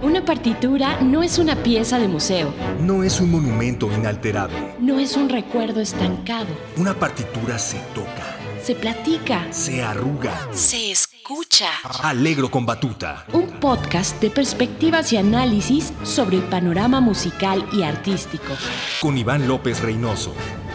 [0.00, 2.54] Una partitura no es una pieza de museo.
[2.80, 4.74] No es un monumento inalterable.
[4.78, 6.46] No es un recuerdo estancado.
[6.76, 8.36] Una partitura se toca.
[8.62, 9.52] Se platica.
[9.52, 10.32] Se arruga.
[10.52, 11.70] Se escucha.
[12.04, 13.24] Alegro con Batuta.
[13.32, 18.54] Un podcast de perspectivas y análisis sobre el panorama musical y artístico.
[19.00, 20.32] Con Iván López Reynoso.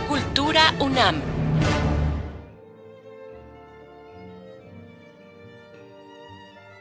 [0.09, 1.32] Cultura UNAM.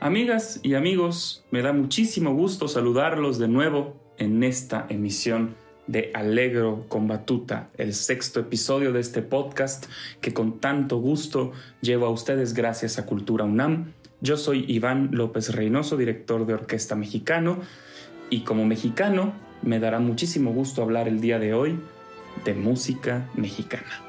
[0.02, 5.54] Amigas y amigos, me da muchísimo gusto saludarlos de nuevo en esta emisión
[5.86, 9.86] de Alegro con Batuta, el sexto episodio de este podcast
[10.20, 11.52] que con tanto gusto
[11.82, 13.92] llevo a ustedes gracias a Cultura UNAM.
[14.20, 17.60] Yo soy Iván López Reynoso, director de Orquesta Mexicano,
[18.28, 21.78] y como mexicano me dará muchísimo gusto hablar el día de hoy
[22.44, 24.02] de música mexicana,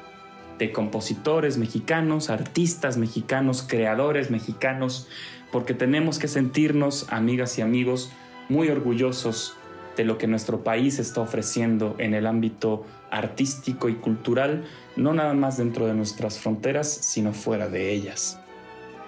[0.58, 5.08] de compositores mexicanos, artistas mexicanos, creadores mexicanos,
[5.52, 8.10] porque tenemos que sentirnos, amigas y amigos,
[8.48, 9.56] muy orgullosos
[9.96, 14.64] de lo que nuestro país está ofreciendo en el ámbito artístico y cultural,
[14.96, 18.40] no nada más dentro de nuestras fronteras, sino fuera de ellas.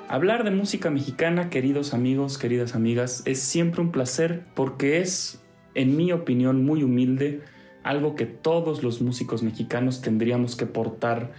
[0.08, 5.42] Hablar de música mexicana, queridos amigos, queridas amigas, es siempre un placer porque es,
[5.74, 7.42] en mi opinión muy humilde,
[7.86, 11.30] algo que todos los músicos mexicanos tendríamos que portar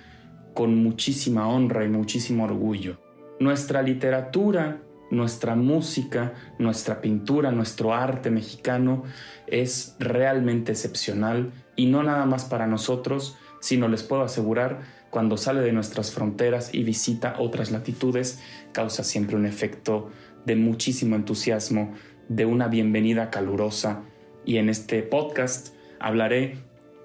[0.54, 2.98] con muchísima honra y muchísimo orgullo.
[3.40, 4.82] Nuestra literatura,
[5.12, 9.04] nuestra música, nuestra pintura, nuestro arte mexicano
[9.46, 15.62] es realmente excepcional y no nada más para nosotros, sino les puedo asegurar, cuando sale
[15.62, 20.12] de nuestras fronteras y visita otras latitudes, causa siempre un efecto
[20.46, 21.94] de muchísimo entusiasmo,
[22.30, 24.04] de una bienvenida calurosa.
[24.46, 26.58] Y en este podcast hablaré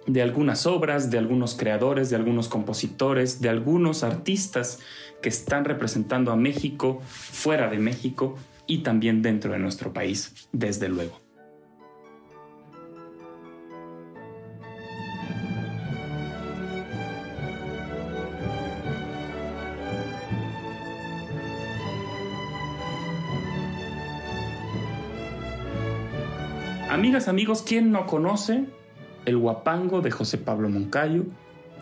[0.07, 4.81] de algunas obras, de algunos creadores, de algunos compositores, de algunos artistas
[5.21, 10.89] que están representando a México fuera de México y también dentro de nuestro país, desde
[10.89, 11.21] luego.
[26.91, 28.67] Amigas, amigos, ¿quién no conoce
[29.25, 31.25] el Guapango de José Pablo Moncayo,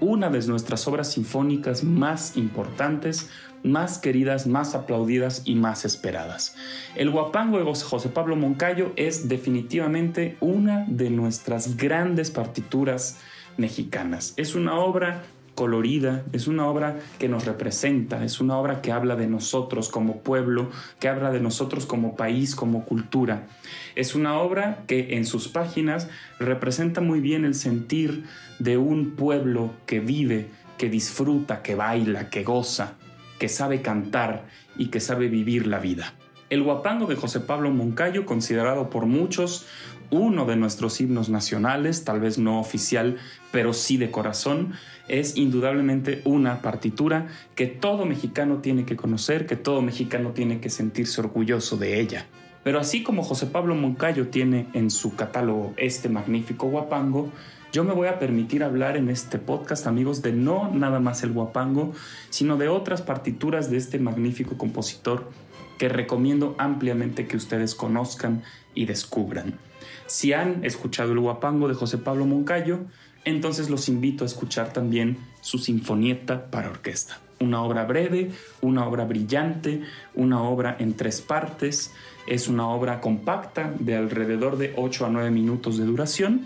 [0.01, 3.31] una de nuestras obras sinfónicas más importantes,
[3.63, 6.57] más queridas, más aplaudidas y más esperadas.
[6.97, 13.19] El Guapango de José Pablo Moncayo es definitivamente una de nuestras grandes partituras
[13.59, 14.33] mexicanas.
[14.37, 15.23] Es una obra
[15.61, 20.23] colorida, es una obra que nos representa, es una obra que habla de nosotros como
[20.23, 23.47] pueblo, que habla de nosotros como país, como cultura.
[23.95, 28.25] Es una obra que en sus páginas representa muy bien el sentir
[28.59, 32.95] de un pueblo que vive, que disfruta, que baila, que goza,
[33.39, 34.47] que sabe cantar
[34.79, 36.15] y que sabe vivir la vida.
[36.49, 39.67] El guapango de José Pablo Moncayo, considerado por muchos
[40.11, 43.19] uno de nuestros himnos nacionales, tal vez no oficial,
[43.53, 44.73] pero sí de corazón,
[45.09, 50.71] es indudablemente una partitura que todo mexicano tiene que conocer, que todo mexicano tiene que
[50.71, 52.27] sentirse orgulloso de ella.
[52.63, 57.31] Pero así como José Pablo Moncayo tiene en su catálogo este magnífico guapango,
[57.73, 61.33] yo me voy a permitir hablar en este podcast, amigos, de no nada más el
[61.33, 61.93] guapango,
[62.29, 65.31] sino de otras partituras de este magnífico compositor
[65.79, 68.43] que recomiendo ampliamente que ustedes conozcan
[68.75, 69.70] y descubran.
[70.11, 72.81] Si han escuchado el guapango de José Pablo Moncayo,
[73.25, 77.21] entonces los invito a escuchar también su Sinfonieta para orquesta.
[77.39, 79.83] Una obra breve, una obra brillante,
[80.17, 81.93] una obra en tres partes.
[82.27, 86.45] Es una obra compacta de alrededor de 8 a 9 minutos de duración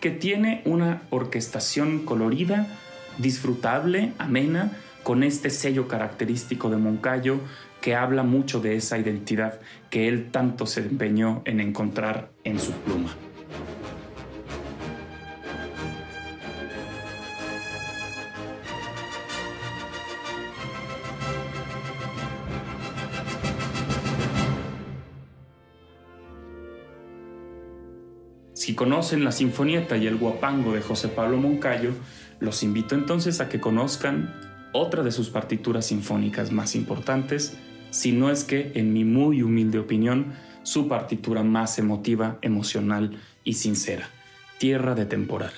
[0.00, 2.68] que tiene una orquestación colorida,
[3.18, 7.38] disfrutable, amena, con este sello característico de Moncayo
[7.80, 9.60] que habla mucho de esa identidad
[9.90, 13.14] que él tanto se empeñó en encontrar en su pluma.
[28.54, 31.90] Si conocen la Sinfonieta y el Guapango de José Pablo Moncayo,
[32.40, 34.43] los invito entonces a que conozcan
[34.74, 37.56] otra de sus partituras sinfónicas más importantes,
[37.90, 40.34] si no es que, en mi muy humilde opinión,
[40.64, 43.12] su partitura más emotiva, emocional
[43.44, 44.10] y sincera,
[44.58, 45.52] Tierra de Temporal.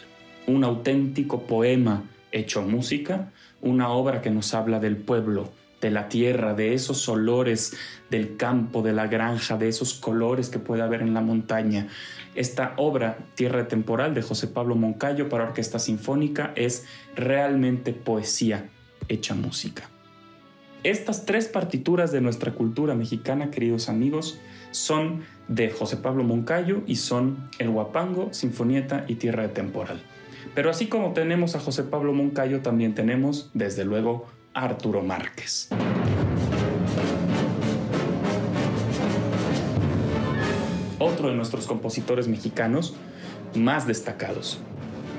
[0.47, 3.33] Un auténtico poema hecho música,
[3.63, 7.75] una obra que nos habla del pueblo, de la tierra, de esos olores
[8.11, 11.89] del campo, de la granja, de esos colores que puede haber en la montaña.
[12.35, 16.85] Esta obra, Tierra de Temporal, de José Pablo Moncayo para orquesta sinfónica, es
[17.15, 18.69] realmente poesía
[19.09, 19.89] hecha música.
[20.83, 24.39] Estas tres partituras de nuestra cultura mexicana, queridos amigos,
[24.71, 30.01] son de José Pablo Moncayo y son El Huapango, Sinfonieta y Tierra de Temporal.
[30.55, 35.71] Pero así como tenemos a José Pablo Moncayo, también tenemos, desde luego, a Arturo Márquez.
[40.99, 42.95] Otro de nuestros compositores mexicanos
[43.55, 44.61] más destacados.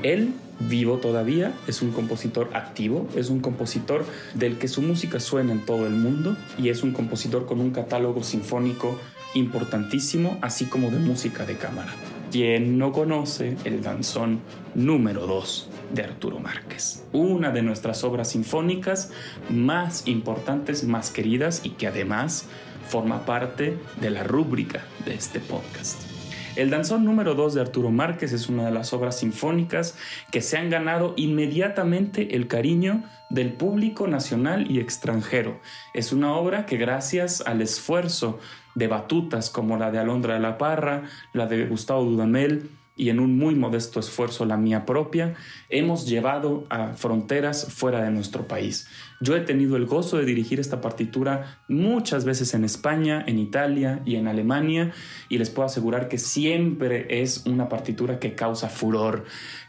[0.04, 5.52] Él, vivo todavía, es un compositor activo, es un compositor del que su música suena
[5.52, 8.98] en todo el mundo y es un compositor con un catálogo sinfónico
[9.34, 11.94] importantísimo, así como de música de cámara.
[12.32, 14.42] ¿Quién no conoce el danzón
[14.76, 17.06] número 2 de Arturo Márquez?
[17.14, 19.12] Una de nuestras obras sinfónicas
[19.50, 22.46] más importantes, más queridas y que además
[22.90, 26.07] forma parte de la rúbrica de este podcast.
[26.58, 29.96] El danzón número 2 de Arturo Márquez es una de las obras sinfónicas
[30.32, 35.60] que se han ganado inmediatamente el cariño del público nacional y extranjero.
[35.94, 38.40] Es una obra que gracias al esfuerzo
[38.74, 43.20] de batutas como la de Alondra de la Parra, la de Gustavo Dudamel, y en
[43.20, 45.36] un muy modesto esfuerzo la mía propia,
[45.70, 48.88] hemos llevado a fronteras fuera de nuestro país.
[49.22, 54.02] Yo he tenido el gozo de dirigir esta partitura muchas veces en España, en Italia
[54.04, 54.92] y en Alemania
[55.30, 59.26] y les puedo asegurar que siempre es una partitura que causa furor,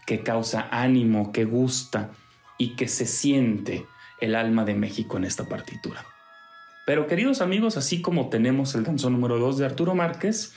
[0.07, 2.11] que causa ánimo, que gusta
[2.57, 3.87] y que se siente
[4.21, 6.05] el alma de México en esta partitura.
[6.87, 10.55] Pero queridos amigos, así como tenemos el danzón número 2 de Arturo Márquez,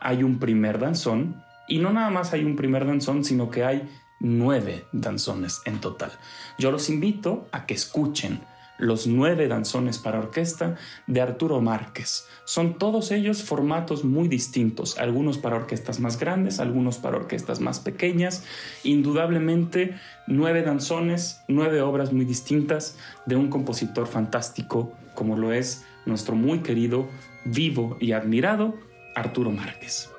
[0.00, 3.88] hay un primer danzón y no nada más hay un primer danzón, sino que hay
[4.20, 6.12] nueve danzones en total.
[6.58, 8.40] Yo los invito a que escuchen
[8.78, 10.76] los nueve danzones para orquesta
[11.06, 12.26] de Arturo Márquez.
[12.44, 17.78] Son todos ellos formatos muy distintos, algunos para orquestas más grandes, algunos para orquestas más
[17.78, 18.44] pequeñas.
[18.82, 19.96] Indudablemente,
[20.26, 26.58] nueve danzones, nueve obras muy distintas de un compositor fantástico como lo es nuestro muy
[26.58, 27.08] querido,
[27.44, 28.74] vivo y admirado
[29.14, 30.13] Arturo Márquez.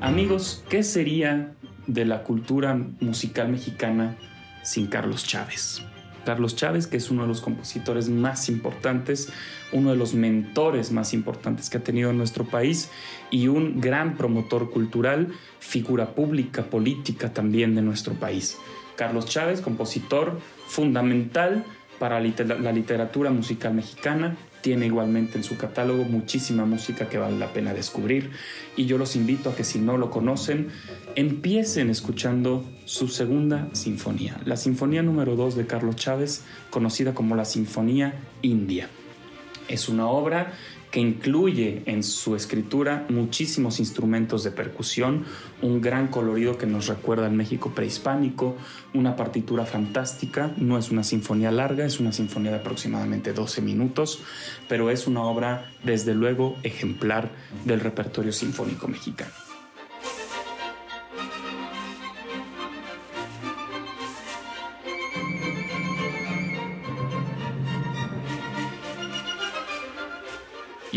[0.00, 1.54] Amigos, ¿qué sería
[1.86, 4.16] de la cultura musical mexicana
[4.62, 5.82] sin Carlos Chávez?
[6.24, 9.32] Carlos Chávez, que es uno de los compositores más importantes,
[9.72, 12.90] uno de los mentores más importantes que ha tenido nuestro país
[13.30, 15.28] y un gran promotor cultural,
[15.58, 18.58] figura pública, política también de nuestro país.
[18.96, 21.64] Carlos Chávez, compositor fundamental
[21.98, 24.36] para la literatura musical mexicana,
[24.68, 28.32] tiene igualmente en su catálogo muchísima música que vale la pena descubrir
[28.76, 30.68] y yo los invito a que si no lo conocen,
[31.14, 37.46] empiecen escuchando su segunda sinfonía, la sinfonía número 2 de Carlos Chávez, conocida como la
[37.46, 38.90] Sinfonía India.
[39.68, 40.52] Es una obra
[40.90, 45.24] que incluye en su escritura muchísimos instrumentos de percusión,
[45.60, 48.56] un gran colorido que nos recuerda al México prehispánico,
[48.94, 54.20] una partitura fantástica, no es una sinfonía larga, es una sinfonía de aproximadamente 12 minutos,
[54.68, 57.30] pero es una obra desde luego ejemplar
[57.64, 59.47] del repertorio sinfónico mexicano.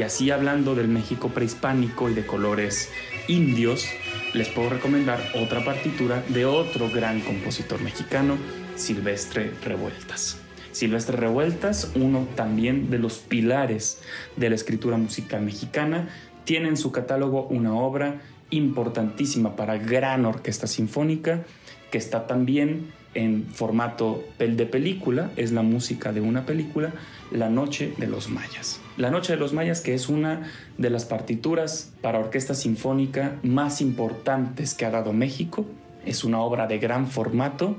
[0.02, 2.90] Y así hablando del México prehispánico y de colores
[3.28, 3.86] indios,
[4.34, 8.36] les puedo recomendar otra partitura de otro gran compositor mexicano,
[8.76, 10.40] Silvestre Revueltas.
[10.72, 14.02] Silvestre Revueltas, uno también de los pilares
[14.38, 16.10] de la escritura musical mexicana,
[16.46, 21.44] tiene en su catálogo una obra importantísima para gran orquesta sinfónica
[21.92, 26.92] que está también en formato de película, es la música de una película,
[27.32, 28.82] La Noche de los Mayas.
[28.98, 33.82] La Noche de los Mayas, que es una de las partituras para orquesta sinfónica más
[33.82, 35.66] importantes que ha dado México,
[36.06, 37.78] es una obra de gran formato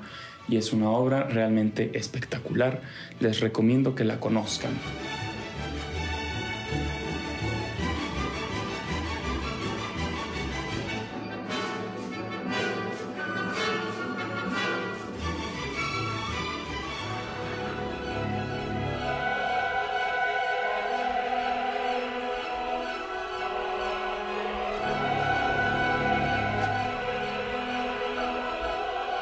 [0.49, 2.81] y es una obra realmente espectacular.
[3.21, 4.73] Les recomiendo que la conozcan.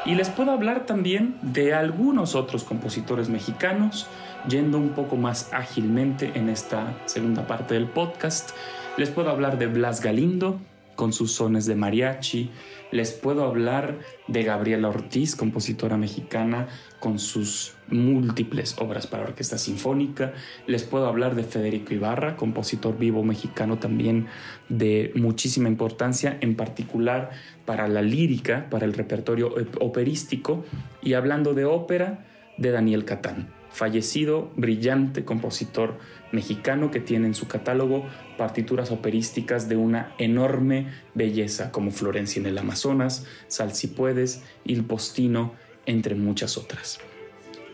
[0.03, 4.07] Y les puedo hablar también de algunos otros compositores mexicanos,
[4.47, 8.51] yendo un poco más ágilmente en esta segunda parte del podcast.
[8.97, 10.59] Les puedo hablar de Blas Galindo,
[10.95, 12.49] con sus sones de mariachi,
[12.91, 16.67] Les puedo hablar de Gabriela Ortiz, compositora mexicana,
[16.99, 20.33] con sus múltiples obras para orquesta sinfónica.
[20.67, 24.27] Les puedo hablar de Federico Ibarra, compositor vivo mexicano también
[24.67, 27.31] de muchísima importancia, en particular
[27.65, 30.65] para la lírica, para el repertorio operístico.
[31.01, 32.25] Y hablando de ópera,
[32.57, 35.97] de Daniel Catán, fallecido, brillante compositor
[36.31, 38.05] mexicano que tiene en su catálogo
[38.37, 44.83] partituras operísticas de una enorme belleza como Florencia en el Amazonas, Sal si puedes, Il
[44.83, 45.53] Postino,
[45.85, 46.99] entre muchas otras.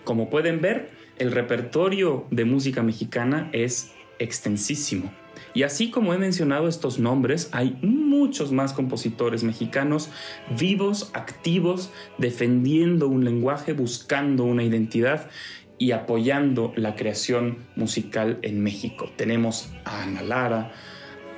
[0.03, 5.11] Como pueden ver, el repertorio de música mexicana es extensísimo.
[5.53, 10.09] Y así como he mencionado estos nombres, hay muchos más compositores mexicanos
[10.57, 15.29] vivos, activos, defendiendo un lenguaje, buscando una identidad
[15.77, 19.09] y apoyando la creación musical en México.
[19.15, 20.71] Tenemos a Ana Lara,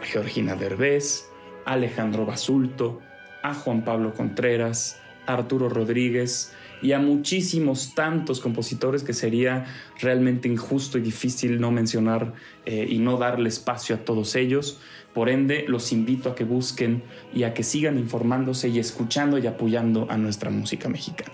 [0.02, 1.30] a Georgina Derbez,
[1.66, 3.02] a Alejandro Basulto,
[3.44, 9.66] a Juan Pablo Contreras, Arturo Rodríguez, y a muchísimos tantos compositores que sería
[10.00, 12.34] realmente injusto y difícil no mencionar
[12.66, 14.80] eh, y no darle espacio a todos ellos.
[15.14, 19.48] Por ende, los invito a que busquen y a que sigan informándose y escuchando y
[19.48, 21.34] apoyando a nuestra música mexicana.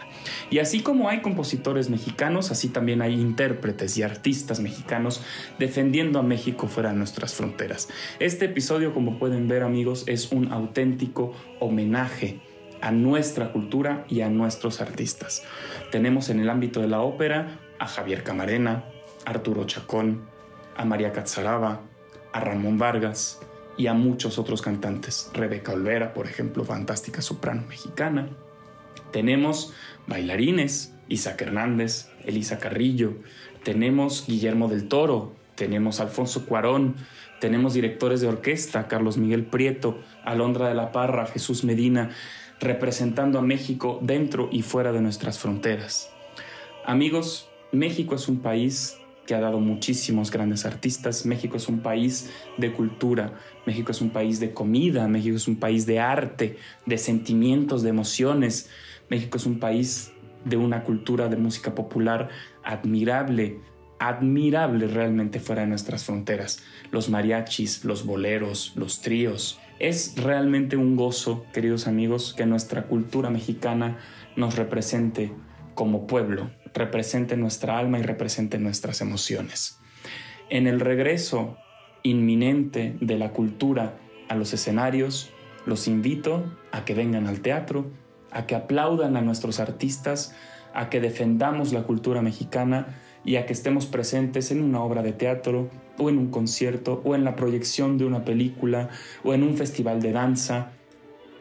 [0.50, 5.22] Y así como hay compositores mexicanos, así también hay intérpretes y artistas mexicanos
[5.60, 7.90] defendiendo a México fuera de nuestras fronteras.
[8.20, 12.40] Este episodio, como pueden ver amigos, es un auténtico homenaje
[12.86, 15.42] a nuestra cultura y a nuestros artistas.
[15.92, 18.86] Tenemos en el ámbito de la ópera a Javier Camarena,
[19.26, 20.30] Arturo Chacón,
[20.78, 21.82] a María Catzaraba,
[22.32, 23.40] a Ramón Vargas
[23.76, 25.32] y a muchos otros cantantes.
[25.34, 28.30] Rebeca Olvera, por ejemplo, fantástica soprano mexicana.
[29.12, 29.74] Tenemos
[30.06, 33.14] bailarines, Isaac Hernández, Elisa Carrillo,
[33.64, 36.98] tenemos Guillermo del Toro, tenemos Alfonso Cuarón,
[37.42, 42.12] tenemos directores de orquesta, Carlos Miguel Prieto, Alondra de la Parra, Jesús Medina,
[42.66, 46.12] representando a México dentro y fuera de nuestras fronteras.
[46.84, 51.26] Amigos, México es un país que ha dado muchísimos grandes artistas.
[51.26, 53.34] México es un país de cultura,
[53.66, 57.90] México es un país de comida, México es un país de arte, de sentimientos, de
[57.90, 58.70] emociones.
[59.10, 60.12] México es un país
[60.44, 62.30] de una cultura de música popular
[62.64, 63.60] admirable,
[64.00, 66.64] admirable realmente fuera de nuestras fronteras.
[66.92, 73.30] Los mariachis, los boleros, los tríos, es realmente un gozo, queridos amigos, que nuestra cultura
[73.30, 73.98] mexicana
[74.36, 75.32] nos represente
[75.74, 79.80] como pueblo, represente nuestra alma y represente nuestras emociones.
[80.50, 81.58] En el regreso
[82.04, 83.98] inminente de la cultura
[84.30, 85.32] a los escenarios,
[85.66, 87.92] los invito a que vengan al teatro,
[88.32, 90.36] a que aplaudan a nuestros artistas,
[90.74, 95.12] a que defendamos la cultura mexicana y a que estemos presentes en una obra de
[95.12, 98.90] teatro o en un concierto o en la proyección de una película
[99.24, 100.72] o en un festival de danza,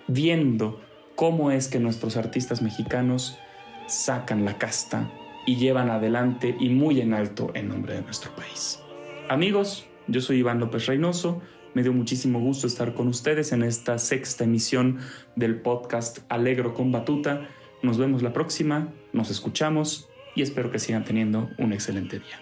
[0.09, 0.81] viendo
[1.15, 3.39] cómo es que nuestros artistas mexicanos
[3.87, 5.11] sacan la casta
[5.47, 8.81] y llevan adelante y muy en alto el nombre de nuestro país.
[9.29, 11.43] Amigos, yo soy Iván López Reynoso.
[11.75, 14.99] Me dio muchísimo gusto estar con ustedes en esta sexta emisión
[15.37, 17.49] del podcast Alegro con Batuta.
[17.83, 22.41] Nos vemos la próxima, nos escuchamos y espero que sigan teniendo un excelente día.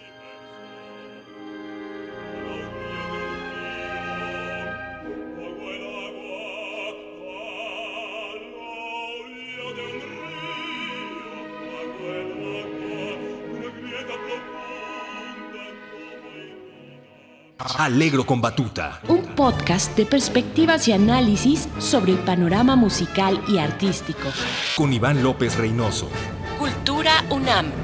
[17.77, 19.01] Alegro con Batuta.
[19.09, 24.29] Un podcast de perspectivas y análisis sobre el panorama musical y artístico.
[24.77, 26.07] Con Iván López Reynoso.
[26.57, 27.82] Cultura UNAM.